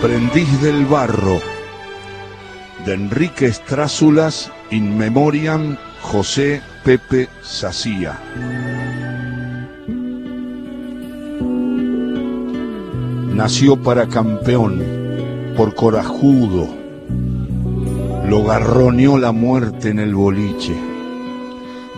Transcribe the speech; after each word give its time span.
Aprendiz 0.00 0.62
del 0.62 0.86
barro 0.86 1.42
de 2.86 2.94
Enrique 2.94 3.44
Estrázulas 3.44 4.50
in 4.70 4.96
memoriam 4.96 5.76
José 6.00 6.62
Pepe 6.82 7.28
Sacía. 7.42 8.18
Nació 13.34 13.76
para 13.82 14.06
campeón, 14.06 14.82
por 15.54 15.74
corajudo, 15.74 16.66
lo 18.26 18.42
garroneó 18.42 19.18
la 19.18 19.32
muerte 19.32 19.90
en 19.90 19.98
el 19.98 20.14
boliche. 20.14 20.74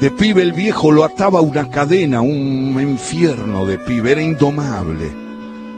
De 0.00 0.10
pibe 0.10 0.42
el 0.42 0.52
viejo 0.52 0.90
lo 0.90 1.04
ataba 1.04 1.40
una 1.40 1.70
cadena, 1.70 2.20
un 2.20 2.76
infierno 2.82 3.64
de 3.64 3.78
pibe, 3.78 4.10
era 4.10 4.22
indomable. 4.22 5.21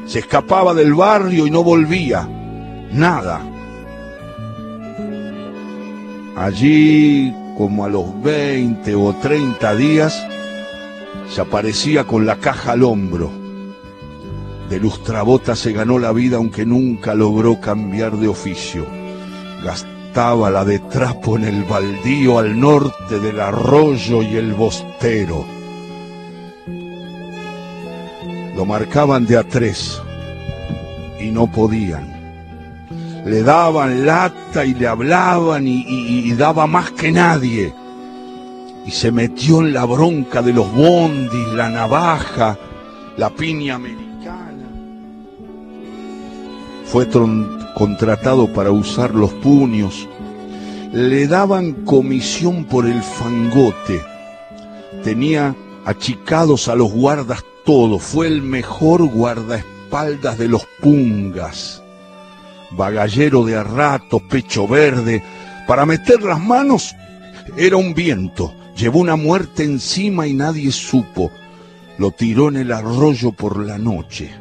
Se 0.07 0.18
escapaba 0.18 0.75
del 0.75 0.95
barrio 0.95 1.46
y 1.46 1.50
no 1.50 1.62
volvía, 1.62 2.29
nada. 2.93 3.41
Allí, 6.37 7.33
como 7.56 7.84
a 7.84 7.88
los 7.88 8.23
20 8.23 8.95
o 8.97 9.14
30 9.14 9.75
días, 9.77 10.27
se 11.30 11.41
aparecía 11.41 12.05
con 12.05 12.27
la 12.27 12.37
caja 12.37 12.73
al 12.73 12.83
hombro. 12.83 13.30
De 14.69 14.80
lustrabota 14.80 15.55
se 15.56 15.73
ganó 15.73 15.98
la 15.98 16.12
vida 16.12 16.36
aunque 16.36 16.66
nunca 16.66 17.14
logró 17.14 17.61
cambiar 17.61 18.16
de 18.16 18.28
oficio. 18.28 18.86
Gastaba 19.62 20.50
la 20.50 20.64
de 20.64 20.80
trapo 20.80 21.36
en 21.36 21.45
el 21.45 21.64
baldío 21.64 22.39
al 22.39 22.59
norte 22.59 23.20
del 23.20 23.41
arroyo 23.41 24.23
y 24.23 24.36
el 24.36 24.55
bostero. 24.55 25.45
Lo 28.56 28.64
marcaban 28.64 29.27
de 29.27 29.36
a 29.36 29.45
tres 29.45 30.00
y 31.24 31.30
no 31.30 31.51
podían 31.51 32.24
le 33.24 33.42
daban 33.42 34.05
lata 34.05 34.66
y 34.66 34.74
le 34.74 34.87
hablaban 34.87 35.66
y, 35.66 36.30
daba 36.33 36.67
más 36.67 36.91
que 36.91 37.11
nadie. 37.11 37.72
Y 38.86 38.91
se 38.91 39.11
metió 39.11 39.61
en 39.61 39.72
la 39.72 39.86
bronca 39.86 40.42
de 40.42 40.52
los 40.52 40.70
bondis, 40.75 41.48
la 41.55 41.70
navaja, 41.70 42.58
la 43.17 43.30
piña 43.30 43.77
americana. 43.77 44.69
Fue 46.84 47.08
contratado 47.75 48.52
para 48.52 48.70
usar 48.70 49.14
los 49.14 49.33
puños. 49.33 50.06
Le 50.92 51.27
daban 51.27 51.72
comisión 51.84 52.64
por 52.64 52.86
el 52.86 53.02
fangote. 53.02 54.02
Tenía 55.02 55.56
achicados 55.86 56.69
a 56.69 56.75
los 56.75 56.92
guardas 56.92 57.42
todos. 57.64 58.02
Fue 58.02 58.27
el 58.27 58.42
mejor 58.42 59.02
guardaespaldas 59.05 59.73
de 59.95 60.48
los 60.48 60.67
pungas 60.81 61.81
bagallero 62.73 63.45
de 63.45 63.55
a 63.55 63.62
rato, 63.62 64.19
pecho 64.19 64.67
verde, 64.67 65.23
para 65.69 65.86
meter 65.86 66.20
las 66.20 66.41
manos 66.41 66.97
era 67.56 67.77
un 67.77 67.95
viento, 67.95 68.53
llevó 68.77 68.98
una 68.98 69.14
muerte 69.14 69.62
encima 69.62 70.27
y 70.27 70.34
nadie 70.34 70.73
supo, 70.73 71.31
lo 71.98 72.11
tiró 72.11 72.48
en 72.48 72.56
el 72.56 72.73
arroyo 72.73 73.31
por 73.31 73.64
la 73.64 73.78
noche, 73.78 74.33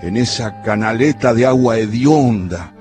en 0.00 0.16
esa 0.16 0.62
canaleta 0.62 1.34
de 1.34 1.44
agua 1.44 1.76
hedionda. 1.76 2.72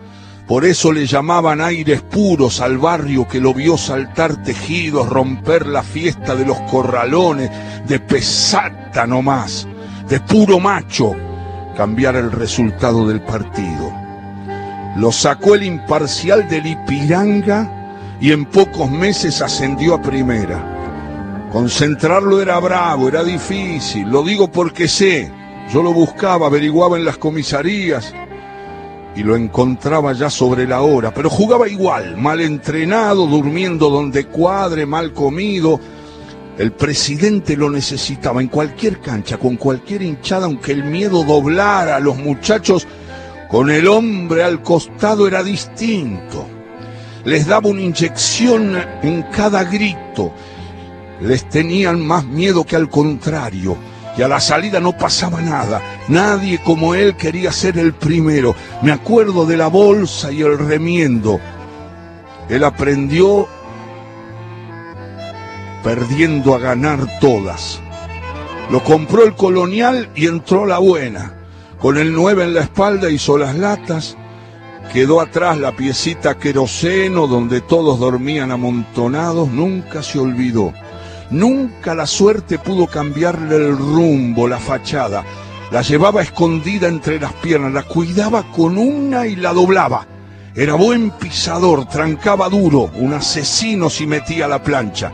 Por 0.48 0.64
eso 0.64 0.94
le 0.94 1.06
llamaban 1.06 1.60
aires 1.60 2.02
puros 2.04 2.62
al 2.62 2.78
barrio 2.78 3.28
que 3.28 3.42
lo 3.42 3.54
vio 3.54 3.78
saltar 3.78 4.42
tejidos, 4.44 5.10
romper 5.10 5.68
la 5.68 5.84
fiesta 5.84 6.36
de 6.36 6.46
los 6.46 6.58
corralones, 6.72 7.52
de 7.86 8.00
pesata 8.00 9.06
nomás, 9.06 9.68
de 10.08 10.22
puro 10.22 10.58
macho, 10.62 11.14
cambiar 11.78 12.16
el 12.16 12.32
resultado 12.32 13.08
del 13.08 13.22
partido. 13.22 13.94
Lo 14.98 15.12
sacó 15.12 15.54
el 15.54 15.64
imparcial 15.64 16.50
del 16.50 16.66
Ipiranga 16.66 18.18
y 18.20 18.32
en 18.32 18.46
pocos 18.46 18.90
meses 18.90 19.44
ascendió 19.44 19.94
a 19.94 20.02
primera. 20.02 21.48
Concentrarlo 21.52 22.42
era 22.42 22.60
bravo, 22.60 23.08
era 23.08 23.24
difícil, 23.24 24.10
lo 24.10 24.24
digo 24.24 24.52
porque 24.52 24.88
sé. 24.88 25.32
Yo 25.72 25.84
lo 25.84 25.94
buscaba, 25.94 26.48
averiguaba 26.48 26.98
en 26.98 27.06
las 27.06 27.18
comisarías 27.18 28.12
y 29.16 29.22
lo 29.22 29.36
encontraba 29.36 30.14
ya 30.14 30.32
sobre 30.32 30.68
la 30.68 30.82
hora, 30.82 31.14
pero 31.14 31.30
jugaba 31.30 31.68
igual, 31.68 32.18
mal 32.18 32.42
entrenado, 32.42 33.28
durmiendo 33.28 33.92
donde 33.92 34.26
cuadre, 34.26 34.88
mal 34.88 35.14
comido. 35.14 35.80
El 36.58 36.72
presidente 36.72 37.56
lo 37.56 37.70
necesitaba 37.70 38.42
en 38.42 38.48
cualquier 38.48 39.00
cancha, 39.00 39.38
con 39.38 39.58
cualquier 39.58 40.02
hinchada, 40.02 40.46
aunque 40.46 40.72
el 40.72 40.86
miedo 40.86 41.24
doblara 41.24 41.98
a 41.98 42.00
los 42.00 42.18
muchachos 42.18 42.88
con 43.48 43.70
el 43.70 43.88
hombre 43.88 44.44
al 44.44 44.64
costado 44.64 45.28
era 45.28 45.44
distinto. 45.44 46.48
Les 47.26 47.46
daba 47.46 47.70
una 47.70 47.82
inyección 47.82 48.76
en 49.04 49.22
cada 49.24 49.64
grito. 49.66 50.34
Les 51.22 51.48
tenían 51.48 52.06
más 52.06 52.26
miedo 52.26 52.64
que 52.64 52.76
al 52.76 52.90
contrario. 52.90 53.78
Y 54.18 54.24
a 54.24 54.28
la 54.28 54.40
salida 54.40 54.80
no 54.80 54.98
pasaba 54.98 55.42
nada. 55.42 55.82
Nadie 56.08 56.60
como 56.64 56.96
él 56.96 57.16
quería 57.16 57.52
ser 57.52 57.78
el 57.78 57.94
primero. 57.94 58.56
Me 58.82 58.92
acuerdo 58.92 59.46
de 59.46 59.58
la 59.58 59.68
bolsa 59.68 60.32
y 60.32 60.42
el 60.42 60.58
remiendo. 60.58 61.40
Él 62.50 62.64
aprendió 62.64 63.48
perdiendo 65.84 66.56
a 66.56 66.60
ganar 66.60 67.20
todas. 67.20 67.82
Lo 68.70 68.84
compró 68.84 69.24
el 69.24 69.36
colonial 69.36 70.10
y 70.16 70.28
entró 70.28 70.66
la 70.66 70.80
buena. 70.80 71.34
Con 71.80 71.98
el 71.98 72.14
9 72.14 72.44
en 72.44 72.54
la 72.54 72.62
espalda 72.62 73.10
hizo 73.10 73.38
las 73.38 73.56
latas, 73.56 74.18
quedó 74.92 75.22
atrás 75.22 75.58
la 75.58 75.76
piecita 75.76 76.38
queroseno 76.38 77.28
donde 77.28 77.62
todos 77.62 78.00
dormían 78.00 78.52
amontonados, 78.52 79.50
nunca 79.50 80.02
se 80.04 80.20
olvidó. 80.20 80.74
Nunca 81.30 81.94
la 81.94 82.08
suerte 82.08 82.58
pudo 82.58 82.88
cambiarle 82.88 83.56
el 83.56 83.78
rumbo, 83.78 84.48
la 84.48 84.60
fachada. 84.60 85.24
La 85.72 85.82
llevaba 85.82 86.22
escondida 86.22 86.88
entre 86.88 87.20
las 87.20 87.34
piernas, 87.34 87.74
la 87.74 87.84
cuidaba 87.84 88.44
con 88.52 88.78
una 88.78 89.28
y 89.28 89.36
la 89.36 89.54
doblaba. 89.54 90.08
Era 90.56 90.74
buen 90.74 91.12
pisador, 91.12 91.88
trancaba 91.88 92.50
duro, 92.50 92.90
un 92.96 93.14
asesino 93.14 93.90
si 93.90 94.08
metía 94.08 94.48
la 94.48 94.64
plancha. 94.64 95.12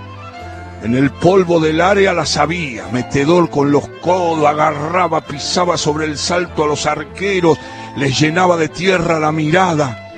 En 0.84 0.96
el 0.96 1.12
polvo 1.12 1.62
del 1.62 1.80
área 1.80 2.12
la 2.12 2.26
sabía, 2.26 2.86
metedor 2.92 3.50
con 3.50 3.72
los 3.72 3.88
codos, 4.02 4.46
agarraba, 4.46 5.22
pisaba 5.22 5.78
sobre 5.78 6.06
el 6.06 6.18
salto 6.18 6.66
a 6.66 6.68
los 6.68 6.86
arqueros, 6.86 7.58
les 7.96 8.20
llenaba 8.20 8.58
de 8.58 8.68
tierra 8.68 9.18
la 9.18 9.32
mirada. 9.32 10.12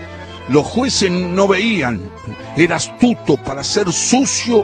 Los 0.49 0.65
jueces 0.65 1.11
no 1.11 1.47
veían, 1.47 2.01
era 2.57 2.77
astuto 2.77 3.37
para 3.37 3.63
ser 3.63 3.93
sucio 3.93 4.63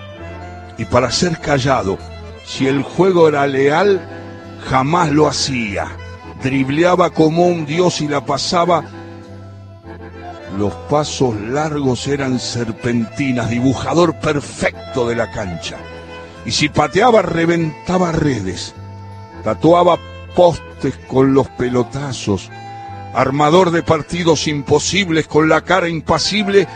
y 0.79 0.85
para 0.85 1.11
ser 1.11 1.37
callado. 1.39 1.99
Si 2.47 2.65
el 2.65 2.81
juego 2.81 3.29
era 3.29 3.45
leal, 3.45 4.01
jamás 4.71 5.11
lo 5.11 5.27
hacía. 5.27 5.85
Dribleaba 6.41 7.11
como 7.11 7.45
un 7.45 7.67
dios 7.67 8.01
y 8.01 8.07
la 8.07 8.25
pasaba. 8.25 8.83
Los 10.57 10.73
pasos 10.89 11.39
largos 11.39 12.07
eran 12.07 12.39
serpentinas, 12.39 13.49
dibujador 13.49 14.15
perfecto 14.15 15.07
de 15.07 15.15
la 15.15 15.31
cancha 15.31 15.77
y 16.45 16.51
si 16.51 16.69
pateaba 16.69 17.21
reventaba 17.21 18.11
redes, 18.11 18.73
tatuaba 19.43 19.97
postes 20.35 20.95
con 21.07 21.33
los 21.33 21.47
pelotazos, 21.49 22.49
armador 23.13 23.71
de 23.71 23.83
partidos 23.83 24.47
imposibles 24.47 25.27
con 25.27 25.49
la 25.49 25.61
cara 25.61 25.89
impasible 25.89 26.67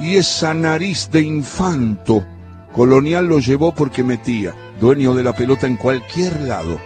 y 0.00 0.16
esa 0.16 0.54
nariz 0.54 1.10
de 1.10 1.22
infanto. 1.22 2.24
Colonial 2.72 3.26
lo 3.26 3.38
llevó 3.38 3.74
porque 3.74 4.04
metía, 4.04 4.54
dueño 4.80 5.14
de 5.14 5.24
la 5.24 5.34
pelota 5.34 5.66
en 5.66 5.76
cualquier 5.76 6.40
lado. 6.42 6.78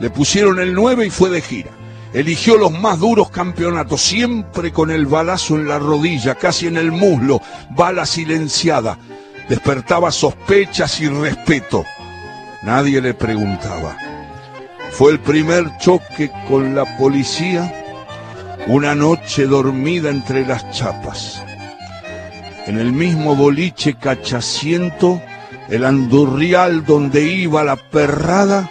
Le 0.00 0.10
pusieron 0.10 0.60
el 0.60 0.74
9 0.74 1.06
y 1.06 1.10
fue 1.10 1.30
de 1.30 1.40
gira. 1.40 1.70
Eligió 2.14 2.56
los 2.56 2.72
más 2.72 2.98
duros 3.00 3.28
campeonatos, 3.30 4.00
siempre 4.00 4.72
con 4.72 4.90
el 4.90 5.06
balazo 5.06 5.56
en 5.56 5.68
la 5.68 5.78
rodilla, 5.78 6.36
casi 6.36 6.68
en 6.68 6.76
el 6.76 6.92
muslo, 6.92 7.42
bala 7.70 8.06
silenciada 8.06 8.96
despertaba 9.48 10.10
sospechas 10.10 11.00
y 11.00 11.08
respeto. 11.08 11.84
Nadie 12.62 13.00
le 13.00 13.14
preguntaba. 13.14 13.96
Fue 14.90 15.12
el 15.12 15.20
primer 15.20 15.76
choque 15.78 16.30
con 16.48 16.74
la 16.74 16.96
policía, 16.96 17.72
una 18.66 18.94
noche 18.94 19.46
dormida 19.46 20.10
entre 20.10 20.46
las 20.46 20.70
chapas. 20.70 21.42
En 22.66 22.78
el 22.78 22.92
mismo 22.92 23.34
boliche 23.34 23.94
cachaciento, 23.94 25.20
el 25.68 25.84
andurrial 25.84 26.86
donde 26.86 27.26
iba 27.26 27.64
la 27.64 27.76
perrada, 27.76 28.70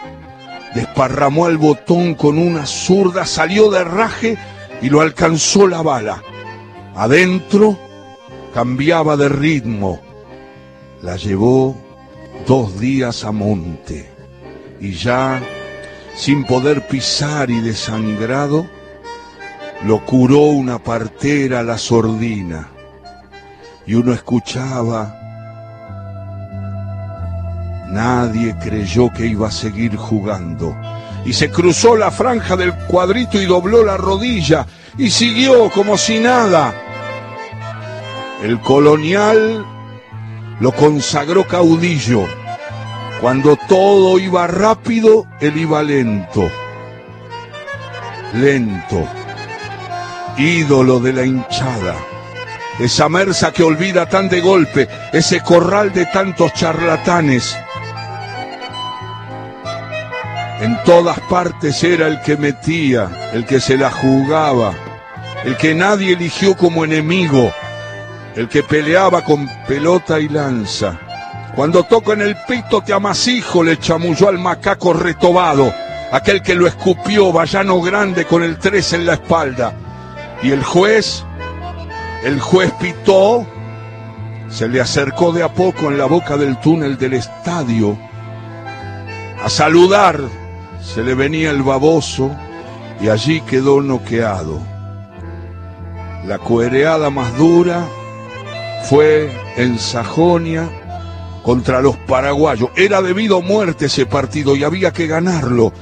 desparramó 0.75 1.47
el 1.47 1.57
botón 1.57 2.15
con 2.15 2.37
una 2.37 2.65
zurda, 2.65 3.25
salió 3.25 3.69
de 3.69 3.83
raje 3.83 4.37
y 4.81 4.89
lo 4.89 5.01
alcanzó 5.01 5.67
la 5.67 5.81
bala. 5.81 6.21
Adentro 6.95 7.77
cambiaba 8.53 9.17
de 9.17 9.29
ritmo 9.29 9.99
la 11.03 11.17
llevó 11.17 11.75
dos 12.47 12.79
días 12.79 13.25
a 13.25 13.33
monte 13.33 14.09
y 14.79 14.93
ya, 14.93 15.41
sin 16.15 16.45
poder 16.45 16.87
pisar 16.87 17.51
y 17.51 17.59
desangrado, 17.59 18.65
lo 19.83 20.05
curó 20.05 20.43
una 20.43 20.81
partera 20.81 21.59
a 21.59 21.63
la 21.63 21.77
sordina 21.77 22.69
y 23.85 23.95
uno 23.95 24.13
escuchaba, 24.13 25.19
nadie 27.93 28.55
creyó 28.61 29.11
que 29.13 29.25
iba 29.25 29.47
a 29.47 29.51
seguir 29.51 29.95
jugando 29.95 30.75
y 31.25 31.33
se 31.33 31.49
cruzó 31.49 31.95
la 31.95 32.11
franja 32.11 32.55
del 32.55 32.73
cuadrito 32.87 33.41
y 33.41 33.45
dobló 33.45 33.83
la 33.83 33.97
rodilla 33.97 34.65
y 34.97 35.09
siguió 35.09 35.69
como 35.69 35.97
si 35.97 36.19
nada. 36.19 36.73
El 38.43 38.59
colonial 38.59 39.65
lo 40.59 40.71
consagró 40.73 41.47
caudillo. 41.47 42.25
Cuando 43.21 43.55
todo 43.69 44.19
iba 44.19 44.47
rápido, 44.47 45.25
él 45.39 45.57
iba 45.57 45.81
lento. 45.81 46.49
Lento. 48.33 49.07
Ídolo 50.37 50.99
de 50.99 51.13
la 51.13 51.25
hinchada. 51.25 51.95
Esa 52.79 53.07
mersa 53.07 53.53
que 53.53 53.63
olvida 53.63 54.07
tan 54.07 54.27
de 54.27 54.41
golpe, 54.41 54.89
ese 55.13 55.39
corral 55.41 55.93
de 55.93 56.05
tantos 56.07 56.53
charlatanes. 56.53 57.55
En 60.63 60.81
todas 60.85 61.19
partes 61.19 61.83
era 61.83 62.07
el 62.07 62.21
que 62.21 62.37
metía, 62.37 63.09
el 63.33 63.45
que 63.45 63.59
se 63.59 63.77
la 63.77 63.91
jugaba, 63.91 64.73
el 65.43 65.57
que 65.57 65.75
nadie 65.75 66.13
eligió 66.13 66.55
como 66.55 66.85
enemigo, 66.85 67.51
el 68.37 68.47
que 68.47 68.63
peleaba 68.63 69.25
con 69.25 69.45
pelota 69.67 70.21
y 70.21 70.29
lanza. 70.29 70.97
Cuando 71.53 71.83
toca 71.83 72.13
en 72.13 72.21
el 72.21 72.37
pito 72.47 72.79
te 72.81 72.93
amasijo, 72.93 73.61
le 73.61 73.77
chamulló 73.77 74.29
al 74.29 74.39
macaco 74.39 74.93
retobado, 74.93 75.73
aquel 76.13 76.41
que 76.41 76.55
lo 76.55 76.65
escupió, 76.65 77.33
vallano 77.33 77.81
grande 77.81 78.23
con 78.23 78.41
el 78.41 78.57
tres 78.57 78.93
en 78.93 79.05
la 79.05 79.15
espalda. 79.15 79.73
Y 80.43 80.51
el 80.51 80.63
juez, 80.63 81.25
el 82.23 82.39
juez 82.39 82.71
pitó, 82.79 83.45
se 84.47 84.69
le 84.69 84.79
acercó 84.79 85.33
de 85.33 85.43
a 85.43 85.53
poco 85.53 85.91
en 85.91 85.97
la 85.97 86.05
boca 86.05 86.37
del 86.37 86.57
túnel 86.61 86.97
del 86.97 87.15
estadio 87.15 87.97
a 89.43 89.49
saludar. 89.49 90.21
Se 90.83 91.01
le 91.03 91.15
venía 91.15 91.49
el 91.49 91.63
baboso 91.63 92.29
y 93.01 93.09
allí 93.09 93.41
quedó 93.41 93.81
noqueado. 93.81 94.61
La 96.27 96.37
cuereada 96.37 97.09
más 97.09 97.35
dura 97.37 97.87
fue 98.83 99.31
en 99.57 99.79
Sajonia 99.79 100.69
contra 101.41 101.81
los 101.81 101.97
paraguayos. 101.97 102.69
Era 102.75 103.01
debido 103.01 103.37
a 103.37 103.41
muerte 103.41 103.85
ese 103.85 104.05
partido 104.05 104.55
y 104.55 104.63
había 104.63 104.91
que 104.91 105.07
ganarlo. 105.07 105.73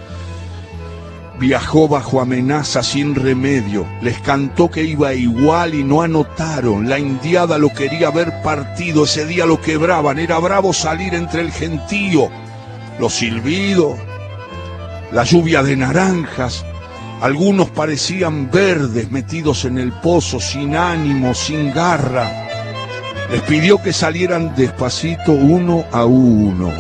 Viajó 1.40 1.88
bajo 1.88 2.22
amenaza 2.22 2.84
sin 2.84 3.16
remedio. 3.16 3.88
Les 4.02 4.20
cantó 4.20 4.70
que 4.70 4.84
iba 4.84 5.14
igual 5.14 5.74
y 5.74 5.84
no 5.84 6.04
anotaron. 6.04 6.88
La 6.88 7.00
indiada 7.00 7.58
lo 7.58 7.74
quería 7.74 8.12
ver 8.12 8.42
partido. 8.44 9.06
Ese 9.06 9.26
día 9.26 9.46
lo 9.48 9.60
quebraban. 9.60 10.20
Era 10.20 10.38
bravo 10.40 10.72
salir 10.74 11.16
entre 11.16 11.42
el 11.42 11.52
gentío. 11.52 12.30
Los 13.00 13.16
silbidos, 13.16 13.98
la 15.12 15.24
lluvia 15.24 15.64
de 15.64 15.76
naranjas. 15.76 16.66
Algunos 17.22 17.70
parecían 17.70 18.50
verdes 18.50 19.12
metidos 19.12 19.66
en 19.66 19.78
el 19.78 19.92
pozo, 19.92 20.40
sin 20.40 20.76
ánimo, 20.76 21.34
sin 21.34 21.74
garra. 21.74 22.30
Les 23.32 23.42
pidió 23.44 23.82
que 23.82 23.94
salieran 23.94 24.56
despacito 24.56 25.32
uno 25.32 25.86
a 25.92 26.06
uno, 26.06 26.72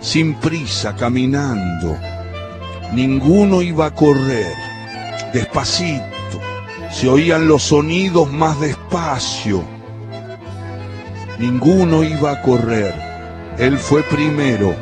sin 0.00 0.34
prisa, 0.34 0.94
caminando. 0.94 1.98
Ninguno 2.92 3.60
iba 3.60 3.86
a 3.86 3.90
correr, 3.90 4.54
despacito. 5.32 6.04
Se 6.90 7.08
oían 7.08 7.48
los 7.48 7.64
sonidos 7.64 8.30
más 8.30 8.60
despacio. 8.60 9.64
Ninguno 11.38 12.04
iba 12.04 12.30
a 12.30 12.42
correr. 12.42 12.94
Él 13.58 13.76
fue 13.78 14.02
primero, 14.04 14.74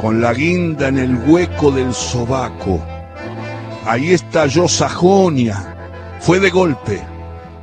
con 0.00 0.20
la 0.20 0.32
guinda 0.32 0.88
en 0.88 0.98
el 0.98 1.16
hueco 1.16 1.70
del 1.70 1.92
sobaco. 1.94 2.80
Ahí 3.86 4.12
estalló 4.12 4.68
Sajonia. 4.68 5.74
Fue 6.20 6.40
de 6.40 6.50
golpe. 6.50 7.02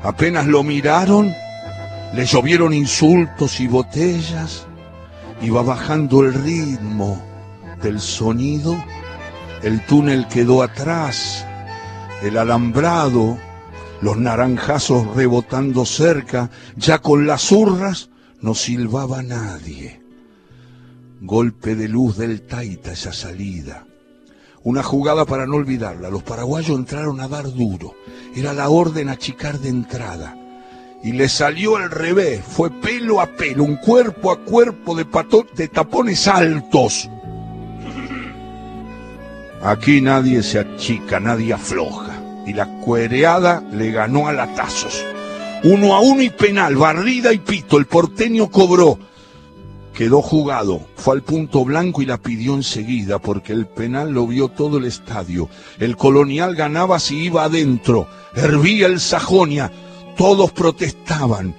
Apenas 0.04 0.48
lo 0.48 0.64
miraron, 0.64 1.34
le 2.14 2.26
llovieron 2.26 2.74
insultos 2.74 3.60
y 3.62 3.68
botellas, 3.68 4.68
iba 5.42 5.62
bajando 5.62 6.22
el 6.22 6.34
ritmo 6.34 7.24
del 7.82 8.02
sonido, 8.02 8.76
el 9.62 9.86
túnel 9.86 10.28
quedó 10.28 10.62
atrás, 10.62 11.46
el 12.22 12.38
alambrado, 12.38 13.38
los 14.02 14.18
naranjazos 14.18 15.16
rebotando 15.16 15.86
cerca, 15.86 16.50
ya 16.76 17.00
con 17.00 17.26
las 17.26 17.50
urras 17.52 18.10
no 18.42 18.56
silbaba 18.56 19.24
nadie. 19.24 20.03
Golpe 21.26 21.76
de 21.76 21.88
luz 21.88 22.18
del 22.18 22.42
taita 22.42 22.92
esa 22.92 23.14
salida. 23.14 23.86
Una 24.64 24.84
jugada 24.84 25.24
para 25.24 25.48
no 25.48 25.56
olvidarla. 25.56 26.10
Los 26.10 26.22
paraguayos 26.22 26.78
entraron 26.78 27.22
a 27.22 27.30
dar 27.30 27.50
duro. 27.50 27.96
Era 28.36 28.52
la 28.52 28.68
orden 28.68 29.08
achicar 29.08 29.58
de 29.60 29.70
entrada 29.70 30.38
y 31.02 31.14
le 31.14 31.30
salió 31.30 31.78
al 31.78 31.92
revés, 31.92 32.42
fue 32.46 32.70
pelo 32.70 33.22
a 33.22 33.28
pelo, 33.28 33.64
un 33.64 33.78
cuerpo 33.78 34.32
a 34.32 34.40
cuerpo 34.40 34.96
de, 34.96 35.06
de 35.56 35.68
tapones 35.70 36.28
altos. 36.28 37.10
Aquí 39.62 40.02
nadie 40.02 40.44
se 40.44 40.60
achica, 40.60 41.22
nadie 41.22 41.54
afloja. 41.54 42.22
Y 42.46 42.52
la 42.52 42.68
cuereada 42.82 43.64
le 43.72 43.92
ganó 43.92 44.28
a 44.28 44.34
latazos. 44.34 45.06
Uno 45.64 45.96
a 45.96 46.02
uno 46.02 46.22
y 46.22 46.30
penal, 46.30 46.76
barrida 46.76 47.32
y 47.32 47.40
pito. 47.40 47.78
El 47.78 47.86
porteño 47.86 48.52
cobró. 48.52 49.00
Quedó 49.94 50.22
jugado, 50.22 50.82
fue 50.96 51.16
al 51.16 51.22
punto 51.22 51.64
blanco 51.64 52.02
y 52.02 52.06
la 52.06 52.18
pidió 52.18 52.56
enseguida 52.56 53.20
porque 53.20 53.54
el 53.54 53.68
penal 53.68 54.12
lo 54.12 54.26
vio 54.26 54.50
todo 54.50 54.78
el 54.78 54.86
estadio. 54.86 55.50
El 55.80 55.96
colonial 55.98 56.56
ganaba 56.56 57.00
si 57.00 57.26
iba 57.26 57.44
adentro. 57.44 58.08
Hervía 58.36 58.88
el 58.88 59.00
Sajonia 59.00 59.72
todos 60.16 60.52
protestaban. 60.52 61.56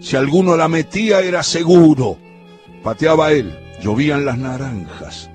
Si 0.00 0.16
alguno 0.16 0.56
la 0.56 0.68
metía 0.68 1.20
era 1.20 1.42
seguro. 1.42 2.18
Pateaba 2.82 3.32
él, 3.32 3.58
llovían 3.82 4.24
las 4.24 4.38
naranjas. 4.38 5.30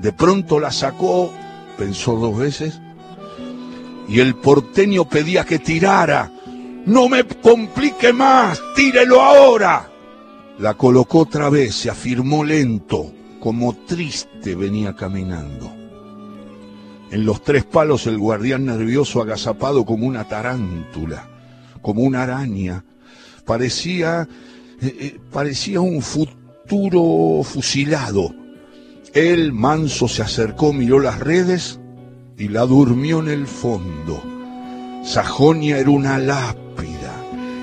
De 0.00 0.12
pronto 0.12 0.60
la 0.60 0.70
sacó, 0.70 1.32
pensó 1.78 2.16
dos 2.16 2.36
veces, 2.36 2.80
y 4.08 4.20
el 4.20 4.34
porteño 4.34 5.08
pedía 5.08 5.44
que 5.44 5.58
tirara. 5.58 6.30
No 6.84 7.08
me 7.08 7.24
complique 7.24 8.12
más, 8.12 8.60
tírelo 8.74 9.22
ahora. 9.22 9.88
La 10.62 10.74
colocó 10.74 11.18
otra 11.18 11.50
vez, 11.50 11.74
se 11.74 11.90
afirmó 11.90 12.44
lento, 12.44 13.12
como 13.40 13.74
triste 13.84 14.54
venía 14.54 14.94
caminando. 14.94 15.70
En 17.10 17.26
los 17.26 17.42
tres 17.42 17.64
palos 17.64 18.06
el 18.06 18.16
guardián 18.16 18.64
nervioso 18.64 19.20
agazapado 19.20 19.84
como 19.84 20.06
una 20.06 20.24
tarántula 20.24 21.28
como 21.82 22.02
una 22.02 22.22
araña. 22.22 22.84
Parecía, 23.44 24.28
eh, 24.80 24.96
eh, 25.00 25.20
parecía 25.30 25.80
un 25.80 26.00
futuro 26.00 27.42
fusilado. 27.42 28.34
Él, 29.12 29.52
manso, 29.52 30.08
se 30.08 30.22
acercó, 30.22 30.72
miró 30.72 31.00
las 31.00 31.18
redes 31.18 31.80
y 32.38 32.48
la 32.48 32.62
durmió 32.62 33.18
en 33.18 33.28
el 33.28 33.46
fondo. 33.46 34.22
Sajonia 35.04 35.78
era 35.78 35.90
una 35.90 36.18
lápida, 36.18 36.61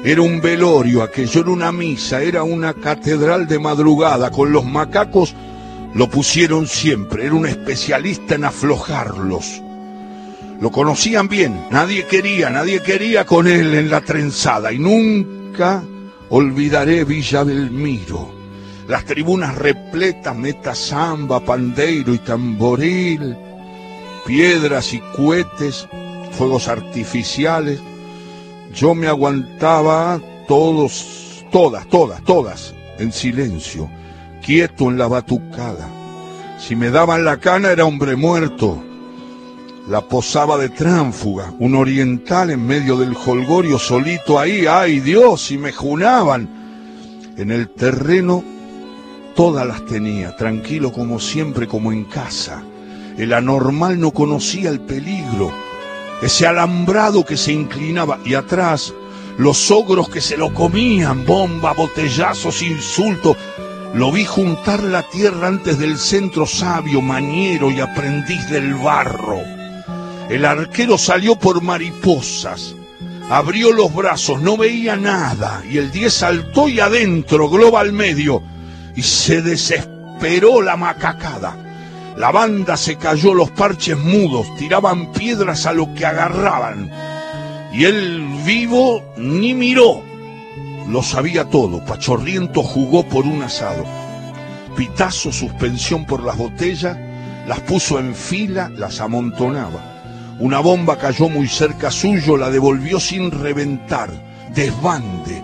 era 0.03 0.22
un 0.22 0.39
velorio, 0.39 1.03
aquello 1.03 1.41
era 1.41 1.50
una 1.50 1.72
misa, 1.72 2.22
era 2.22 2.44
una 2.44 2.74
catedral 2.74 3.48
de 3.48 3.60
madrugada, 3.60 4.32
con 4.32 4.51
los 4.51 4.65
macacos 4.65 5.36
lo 5.94 6.10
pusieron 6.10 6.68
siempre, 6.68 7.25
era 7.25 7.36
un 7.36 7.46
especialista 7.46 8.36
en 8.36 8.46
aflojarlos. 8.46 9.62
Lo 10.62 10.72
conocían 10.72 11.27
bien, 11.27 11.65
nadie 11.72 12.06
quería, 12.06 12.50
nadie 12.50 12.82
quería 12.82 13.25
con 13.25 13.48
él 13.48 13.74
en 13.74 13.89
la 13.89 14.01
trenzada 14.01 14.72
y 14.72 14.79
nunca 14.79 15.84
olvidaré 16.29 17.03
Villa 17.03 17.44
Belmiro. 17.44 18.32
Las 18.88 19.06
tribunas 19.06 19.56
repletas, 19.56 20.36
meta 20.36 20.75
samba, 20.75 21.39
pandeiro 21.39 22.13
y 22.13 22.20
tamboril, 22.20 23.36
piedras 24.25 24.94
y 24.94 25.00
cohetes, 25.15 25.88
fuegos 26.32 26.68
artificiales. 26.68 27.79
Yo 28.74 28.96
me 28.96 29.08
aguantaba 29.08 30.20
todos, 30.48 31.46
todas, 31.52 31.88
todas, 31.88 32.24
todas, 32.24 32.74
en 32.98 33.12
silencio, 33.12 33.90
quieto 34.46 34.90
en 34.90 34.98
la 34.98 35.08
batucada. 35.08 35.88
Si 36.60 36.76
me 36.76 36.90
daban 36.90 37.26
la 37.26 37.38
cana 37.38 37.72
era 37.72 37.86
hombre 37.86 38.16
muerto 38.16 38.84
la 39.90 40.02
posaba 40.02 40.56
de 40.58 40.70
tránfuga, 40.70 41.52
un 41.58 41.74
oriental 41.74 42.52
en 42.52 42.64
medio 42.64 42.96
del 42.96 43.16
holgorio 43.16 43.80
solito 43.80 44.38
ahí, 44.38 44.68
ay 44.68 45.00
Dios, 45.00 45.50
y 45.50 45.58
me 45.58 45.72
junaban. 45.72 46.48
En 47.36 47.50
el 47.50 47.70
terreno 47.70 48.44
todas 49.36 49.66
las 49.66 49.84
tenía, 49.88 50.36
tranquilo 50.36 50.92
como 50.92 51.20
siempre, 51.20 51.68
como 51.68 51.92
en 51.92 52.04
casa. 52.04 52.62
El 53.18 53.34
anormal 53.34 54.00
no 54.00 54.12
conocía 54.12 54.70
el 54.70 54.80
peligro. 54.80 55.52
Ese 56.22 56.48
alambrado 56.48 57.26
que 57.26 57.38
se 57.38 57.52
inclinaba 57.52 58.20
y 58.26 58.34
atrás 58.34 58.94
los 59.38 59.72
ogros 59.72 60.10
que 60.10 60.20
se 60.20 60.36
lo 60.36 60.54
comían, 60.54 61.26
bomba, 61.26 61.72
botellazos, 61.72 62.62
insultos. 62.62 63.38
Lo 63.94 64.12
vi 64.12 64.26
juntar 64.26 64.84
la 64.84 65.04
tierra 65.04 65.48
antes 65.48 65.80
del 65.80 65.98
centro 65.98 66.46
sabio, 66.46 67.02
mañero 67.02 67.72
y 67.72 67.80
aprendiz 67.80 68.50
del 68.50 68.76
barro. 68.76 69.40
El 70.30 70.46
arquero 70.46 70.98
salió 70.98 71.38
por 71.38 71.62
mariposas, 71.64 72.76
abrió 73.30 73.72
los 73.72 73.96
brazos, 73.96 74.42
no 74.42 74.58
veía 74.58 74.98
nada, 74.98 75.64
y 75.68 75.78
el 75.78 75.90
10 75.90 76.14
saltó 76.14 76.68
y 76.68 76.82
adentro, 76.82 77.50
globa 77.50 77.80
al 77.80 77.94
medio, 77.94 78.44
y 78.96 79.02
se 79.02 79.42
desesperó 79.42 80.62
la 80.62 80.76
macacada. 80.76 81.69
La 82.20 82.34
banda 82.34 82.76
se 82.76 82.98
cayó 82.98 83.34
los 83.34 83.50
parches 83.52 83.98
mudos, 83.98 84.54
tiraban 84.58 85.14
piedras 85.14 85.66
a 85.66 85.72
lo 85.72 85.94
que 85.94 86.06
agarraban. 86.06 86.92
Y 87.72 87.86
él 87.86 88.28
vivo 88.46 89.02
ni 89.16 89.54
miró. 89.54 90.04
Lo 90.90 91.02
sabía 91.02 91.46
todo. 91.46 91.82
Pachorriento 91.86 92.62
jugó 92.62 93.04
por 93.08 93.24
un 93.24 93.42
asado. 93.42 93.86
Pitazo 94.76 95.32
suspensión 95.32 96.06
por 96.06 96.22
las 96.22 96.36
botellas, 96.36 96.98
las 97.48 97.62
puso 97.62 98.00
en 98.00 98.14
fila, 98.14 98.70
las 98.76 99.00
amontonaba. 99.00 100.36
Una 100.40 100.60
bomba 100.60 100.98
cayó 100.98 101.30
muy 101.30 101.48
cerca 101.48 101.90
suyo, 101.90 102.36
la 102.36 102.50
devolvió 102.50 103.00
sin 103.00 103.32
reventar. 103.32 104.10
Desbande. 104.54 105.42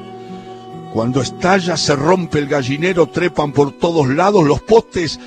Cuando 0.93 1.21
estalla 1.21 1.77
se 1.77 1.95
rompe 1.95 2.39
el 2.39 2.47
gallinero, 2.47 3.07
trepan 3.07 3.53
por 3.53 3.71
todos 3.71 4.09
lados 4.09 4.43
los 4.43 4.61
postes, 4.61 5.21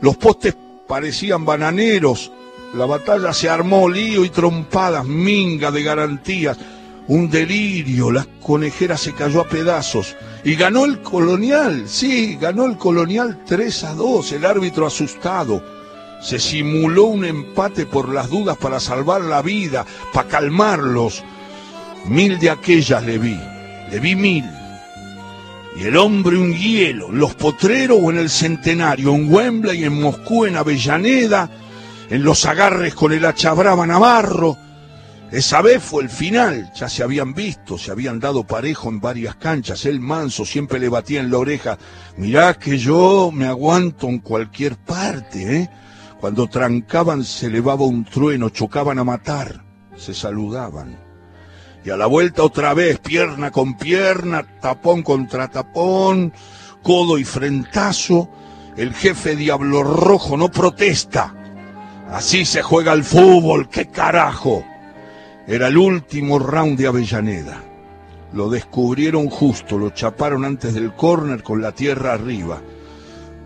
los 0.00 0.16
postes 0.16 0.54
parecían 0.86 1.44
bananeros, 1.44 2.30
la 2.74 2.86
batalla 2.86 3.32
se 3.32 3.48
armó 3.48 3.88
lío 3.88 4.24
y 4.24 4.30
trompadas, 4.30 5.04
minga 5.04 5.70
de 5.70 5.82
garantías, 5.82 6.58
un 7.06 7.30
delirio, 7.30 8.10
la 8.10 8.26
conejera 8.40 8.96
se 8.96 9.12
cayó 9.12 9.42
a 9.42 9.48
pedazos 9.48 10.16
y 10.42 10.56
ganó 10.56 10.84
el 10.84 11.00
colonial, 11.00 11.84
sí, 11.86 12.36
ganó 12.40 12.64
el 12.66 12.76
colonial 12.76 13.42
3 13.46 13.84
a 13.84 13.94
2, 13.94 14.32
el 14.32 14.44
árbitro 14.44 14.86
asustado. 14.86 15.62
Se 16.20 16.38
simuló 16.38 17.04
un 17.04 17.24
empate 17.24 17.84
por 17.84 18.08
las 18.08 18.30
dudas 18.30 18.56
para 18.56 18.80
salvar 18.80 19.20
la 19.20 19.42
vida, 19.42 19.84
para 20.12 20.28
calmarlos. 20.28 21.22
Mil 22.06 22.38
de 22.38 22.50
aquellas 22.50 23.04
le 23.04 23.18
vi, 23.18 23.38
le 23.90 24.00
vi 24.00 24.16
mil. 24.16 24.63
Y 25.76 25.84
el 25.84 25.96
hombre 25.96 26.36
un 26.36 26.54
hielo, 26.54 27.08
en 27.08 27.18
los 27.18 27.34
potreros 27.34 27.98
o 28.00 28.10
en 28.10 28.18
el 28.18 28.30
centenario, 28.30 29.14
en 29.14 29.32
Wembley, 29.32 29.84
en 29.84 30.00
Moscú, 30.00 30.46
en 30.46 30.56
Avellaneda, 30.56 31.50
en 32.08 32.22
los 32.22 32.46
agarres 32.46 32.94
con 32.94 33.12
el 33.12 33.24
hacha 33.24 33.52
brava 33.54 33.86
Navarro. 33.86 34.56
Esa 35.32 35.62
vez 35.62 35.82
fue 35.82 36.04
el 36.04 36.10
final, 36.10 36.70
ya 36.76 36.88
se 36.88 37.02
habían 37.02 37.34
visto, 37.34 37.76
se 37.76 37.90
habían 37.90 38.20
dado 38.20 38.46
parejo 38.46 38.88
en 38.88 39.00
varias 39.00 39.34
canchas. 39.34 39.84
El 39.84 39.98
manso 39.98 40.44
siempre 40.44 40.78
le 40.78 40.88
batía 40.88 41.20
en 41.20 41.30
la 41.32 41.38
oreja, 41.38 41.76
mirá 42.16 42.54
que 42.54 42.78
yo 42.78 43.32
me 43.32 43.46
aguanto 43.46 44.06
en 44.08 44.20
cualquier 44.20 44.76
parte, 44.76 45.56
¿eh? 45.56 45.70
Cuando 46.20 46.46
trancaban 46.46 47.24
se 47.24 47.46
elevaba 47.46 47.84
un 47.84 48.04
trueno, 48.04 48.48
chocaban 48.48 49.00
a 49.00 49.04
matar, 49.04 49.64
se 49.96 50.14
saludaban. 50.14 51.03
Y 51.84 51.90
a 51.90 51.96
la 51.96 52.06
vuelta 52.06 52.42
otra 52.42 52.72
vez, 52.74 52.98
pierna 52.98 53.50
con 53.50 53.74
pierna, 53.74 54.44
tapón 54.60 55.02
contra 55.02 55.48
tapón, 55.48 56.32
codo 56.82 57.18
y 57.18 57.24
frentazo, 57.24 58.28
el 58.76 58.94
jefe 58.94 59.36
Diablo 59.36 59.82
Rojo 59.82 60.36
no 60.36 60.50
protesta 60.50 61.34
Así 62.10 62.44
se 62.44 62.62
juega 62.62 62.92
el 62.92 63.02
fútbol, 63.02 63.68
qué 63.68 63.86
carajo. 63.86 64.64
Era 65.46 65.68
el 65.68 65.76
último 65.76 66.38
round 66.38 66.78
de 66.78 66.86
Avellaneda. 66.86 67.60
Lo 68.32 68.50
descubrieron 68.50 69.28
justo, 69.28 69.78
lo 69.78 69.90
chaparon 69.90 70.44
antes 70.44 70.74
del 70.74 70.92
córner 70.94 71.42
con 71.42 71.60
la 71.60 71.72
tierra 71.72 72.12
arriba. 72.12 72.60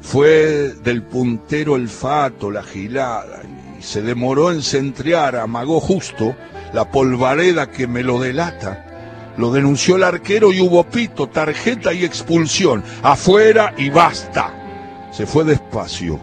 Fue 0.00 0.74
del 0.82 1.02
puntero 1.02 1.76
el 1.76 1.88
fato, 1.88 2.50
la 2.50 2.62
gilada, 2.62 3.42
y 3.78 3.82
se 3.82 4.02
demoró 4.02 4.52
en 4.52 4.62
centrear, 4.62 5.36
amagó 5.36 5.80
justo 5.80 6.34
la 6.72 6.90
polvareda 6.90 7.70
que 7.70 7.86
me 7.86 8.02
lo 8.02 8.18
delata. 8.18 8.84
Lo 9.36 9.52
denunció 9.52 9.96
el 9.96 10.02
arquero 10.02 10.52
y 10.52 10.60
hubo 10.60 10.84
pito, 10.84 11.28
tarjeta 11.28 11.92
y 11.92 12.04
expulsión. 12.04 12.82
Afuera 13.02 13.72
y 13.76 13.90
basta. 13.90 14.52
Se 15.12 15.26
fue 15.26 15.44
despacio 15.44 16.20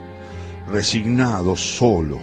resignado, 0.71 1.55
solo. 1.55 2.19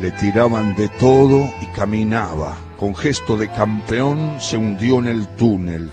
Le 0.00 0.10
tiraban 0.12 0.74
de 0.76 0.88
todo 0.88 1.50
y 1.60 1.66
caminaba. 1.66 2.56
Con 2.78 2.94
gesto 2.94 3.36
de 3.36 3.48
campeón 3.48 4.36
se 4.40 4.56
hundió 4.56 4.98
en 5.00 5.08
el 5.08 5.28
túnel. 5.28 5.90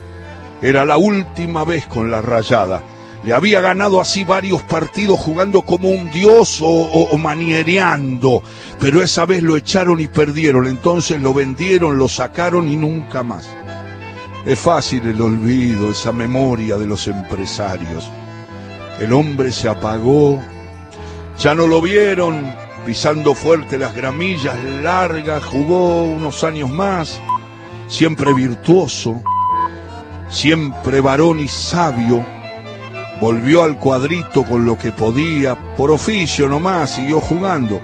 Era 0.62 0.86
la 0.86 0.98
última 0.98 1.66
vez 1.66 1.86
con 1.88 2.10
la 2.10 2.22
rayada. 2.22 2.82
Le 3.28 3.34
había 3.34 3.60
ganado 3.60 4.00
así 4.00 4.24
varios 4.24 4.64
partidos 4.64 5.20
jugando 5.20 5.64
como 5.64 5.90
un 5.90 6.10
dios 6.12 6.62
o, 6.62 6.68
o, 6.68 7.18
maniereando, 7.18 8.42
pero 8.80 9.04
esa 9.04 9.26
vez 9.26 9.44
lo 9.44 9.58
echaron 9.58 10.00
y 10.00 10.08
perdieron, 10.08 10.66
entonces 10.66 11.22
lo 11.22 11.34
vendieron, 11.34 11.98
lo 11.98 12.08
sacaron 12.08 12.70
y 12.70 12.78
nunca 12.78 13.24
más. 13.24 13.50
Es 14.46 14.58
fácil 14.58 15.06
el 15.10 15.22
olvido, 15.22 15.92
esa 15.92 16.14
memoria 16.14 16.78
de 16.78 16.88
los 16.88 17.06
empresarios. 17.10 18.10
El 18.98 19.12
hombre 19.12 19.52
se 19.52 19.68
apagó, 19.68 20.42
ya 21.38 21.54
no 21.54 21.68
lo 21.68 21.82
vieron 21.82 22.50
pisando 22.86 23.36
fuerte 23.36 23.78
las 23.78 23.94
gramillas 23.94 24.56
largas, 24.82 25.44
jugó 25.44 26.06
unos 26.06 26.46
años 26.46 26.70
más, 26.70 27.20
siempre 27.90 28.34
virtuoso, 28.34 29.22
siempre 30.30 31.02
varón 31.02 31.42
y 31.42 31.50
sabio, 31.50 32.26
volvió 33.20 33.64
al 33.64 33.78
cuadrito 33.78 34.44
con 34.44 34.66
lo 34.66 34.78
que 34.78 34.92
podía, 34.92 35.56
por 35.76 35.92
oficio 35.92 36.48
nomás, 36.48 36.92
siguió 36.92 37.20
jugando. 37.20 37.82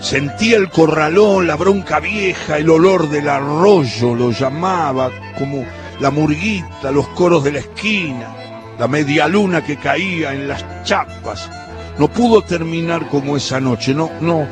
Sentía 0.00 0.56
el 0.56 0.68
corralón, 0.70 1.46
la 1.46 1.56
bronca 1.56 2.00
vieja, 2.00 2.58
el 2.58 2.70
olor 2.70 3.08
del 3.08 3.28
arroyo 3.28 4.14
lo 4.14 4.30
llamaba, 4.30 5.10
como 5.38 5.64
la 6.00 6.10
murguita, 6.10 6.90
los 6.90 7.08
coros 7.08 7.42
de 7.44 7.52
la 7.52 7.58
esquina 7.60 8.36
la 8.78 8.88
media 8.88 9.26
luna 9.26 9.64
que 9.64 9.76
caía 9.76 10.32
en 10.32 10.48
las 10.48 10.64
chapas. 10.84 11.50
No 11.98 12.08
pudo 12.08 12.42
terminar 12.42 13.08
como 13.08 13.36
esa 13.36 13.60
noche, 13.60 13.94
no, 13.94 14.10
no, 14.20 14.46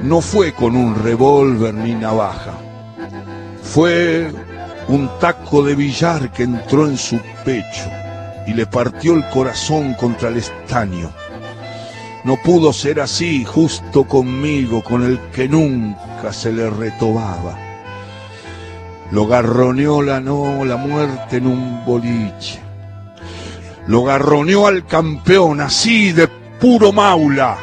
no 0.00 0.20
fue 0.20 0.52
con 0.52 0.76
un 0.76 0.96
revólver 1.02 1.74
ni 1.74 1.94
navaja. 1.94 2.54
Fue 3.62 4.30
un 4.88 5.08
taco 5.20 5.62
de 5.62 5.74
billar 5.76 6.32
que 6.32 6.42
entró 6.42 6.86
en 6.86 6.98
su 6.98 7.18
pecho 7.44 8.01
y 8.46 8.54
le 8.54 8.66
partió 8.66 9.14
el 9.14 9.28
corazón 9.28 9.94
contra 9.94 10.28
el 10.28 10.38
estaño. 10.38 11.10
No 12.24 12.36
pudo 12.36 12.72
ser 12.72 13.00
así 13.00 13.44
justo 13.44 14.04
conmigo, 14.04 14.82
con 14.82 15.02
el 15.04 15.18
que 15.32 15.48
nunca 15.48 16.32
se 16.32 16.52
le 16.52 16.70
retobaba. 16.70 17.58
Lo 19.10 19.26
garroneó 19.26 20.02
la 20.02 20.20
no, 20.20 20.64
la 20.64 20.76
muerte 20.76 21.36
en 21.36 21.46
un 21.46 21.84
boliche 21.84 22.62
lo 23.86 24.04
garroneó 24.04 24.66
al 24.66 24.86
campeón 24.86 25.60
así 25.60 26.12
de 26.12 26.28
puro 26.28 26.92
maula. 26.92 27.58